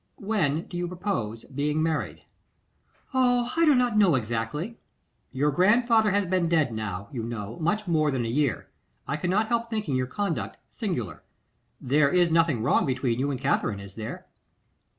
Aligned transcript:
When 0.17 0.63
do 0.63 0.77
you 0.77 0.87
propose 0.87 1.45
being 1.45 1.83
married?' 1.83 2.23
'Oh, 3.13 3.53
I 3.55 3.65
do 3.65 3.75
not 3.75 3.99
know 3.99 4.15
exactly.' 4.15 4.79
'Your 5.31 5.51
grandfather 5.51 6.09
has 6.09 6.25
been 6.25 6.49
dead 6.49 6.73
now, 6.73 7.07
you 7.11 7.21
know, 7.21 7.59
much 7.59 7.85
more 7.87 8.09
than 8.09 8.25
a 8.25 8.27
year. 8.27 8.71
I 9.07 9.15
cannot 9.15 9.49
help 9.49 9.69
thinking 9.69 9.95
your 9.95 10.07
conduct 10.07 10.57
singular. 10.71 11.21
There 11.79 12.09
is 12.09 12.31
nothing 12.31 12.63
wrong 12.63 12.87
between 12.87 13.19
you 13.19 13.29
and 13.29 13.39
Katherine, 13.39 13.79
is 13.79 13.93
there? 13.93 14.25